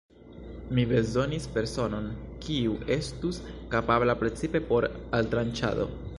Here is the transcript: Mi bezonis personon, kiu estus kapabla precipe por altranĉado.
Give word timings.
Mi 0.77 0.85
bezonis 0.91 1.45
personon, 1.57 2.07
kiu 2.47 2.73
estus 2.99 3.41
kapabla 3.77 4.19
precipe 4.25 4.65
por 4.73 4.93
altranĉado. 5.21 5.91